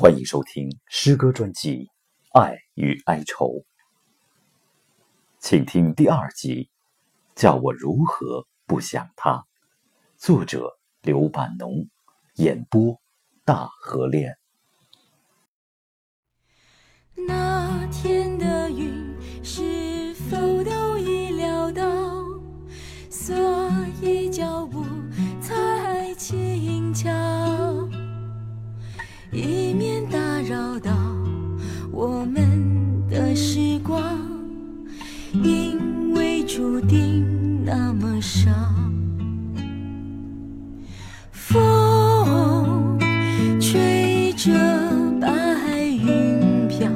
[0.00, 1.90] 欢迎收听诗歌专辑
[2.40, 3.46] 《爱与哀愁》，
[5.40, 6.70] 请听第二集，
[7.34, 9.44] 叫我如何不想他。
[10.16, 11.84] 作者刘半农，
[12.36, 12.96] 演播
[13.44, 14.38] 大河恋。
[17.16, 22.24] 那天的云是否都已料到，
[23.10, 23.34] 所
[24.00, 24.84] 以脚步
[25.40, 27.10] 才轻巧，
[29.32, 29.67] 以
[35.32, 37.24] 因为注定
[37.64, 38.50] 那么少。
[41.30, 42.98] 风
[43.60, 44.50] 吹着
[45.20, 45.28] 白
[45.82, 46.90] 云飘，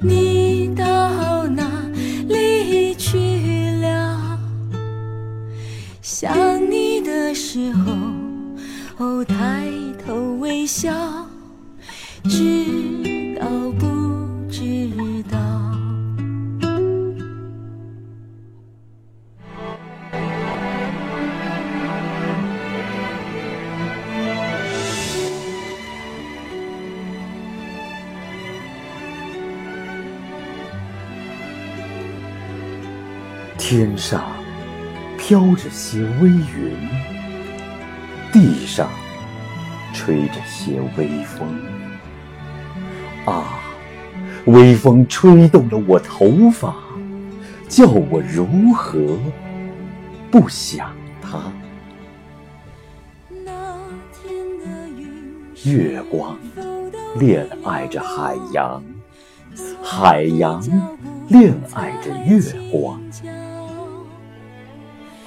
[0.00, 1.64] 你到哪
[2.28, 3.18] 里去
[3.82, 4.38] 了？
[6.00, 6.34] 想
[6.70, 7.92] 你的时候，
[8.98, 9.68] 哦，抬
[10.04, 10.92] 头微笑，
[12.24, 12.99] 只
[33.72, 34.24] 天上
[35.16, 36.76] 飘着些微云，
[38.32, 38.90] 地上
[39.94, 41.46] 吹着些微风。
[43.26, 43.60] 啊，
[44.46, 46.74] 微风吹动了我头发，
[47.68, 49.16] 叫我如何
[50.32, 50.90] 不想
[51.22, 51.40] 他？
[55.62, 56.36] 月光
[57.20, 58.82] 恋爱着海洋，
[59.80, 60.60] 海洋
[61.28, 62.40] 恋爱着月
[62.72, 63.00] 光。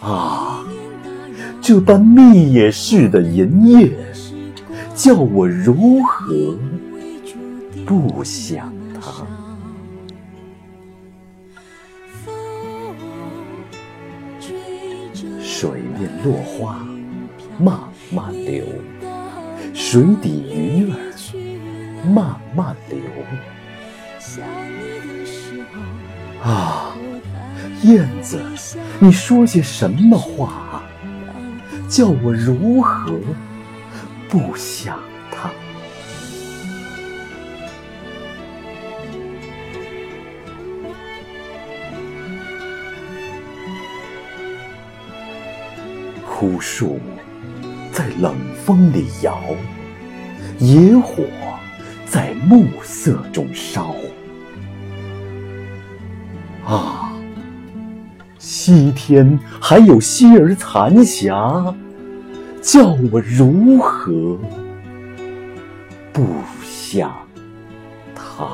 [0.04, 0.66] 啊，
[1.62, 3.90] 这般密也似的银叶，
[4.94, 6.58] 叫我如何
[7.86, 9.26] 不想他？
[15.42, 16.86] 水面落花
[17.58, 17.80] 慢
[18.12, 18.66] 慢流，
[19.74, 20.98] 水底鱼儿
[22.14, 23.00] 慢慢流。
[26.44, 26.94] 啊，
[27.84, 28.42] 燕子，
[29.00, 30.82] 你说些什么话，
[31.90, 33.20] 叫我如何
[34.30, 34.98] 不想
[35.30, 35.50] 他？
[46.26, 47.00] 枯树
[47.92, 48.36] 在冷
[48.66, 49.38] 风里摇，
[50.60, 51.26] 野火
[52.06, 53.94] 在暮色中烧。
[56.66, 57.03] 啊，
[58.46, 61.74] 西天还有些儿残霞，
[62.62, 64.38] 叫我如何
[66.12, 66.28] 不
[66.62, 67.10] 想
[68.14, 68.46] 他？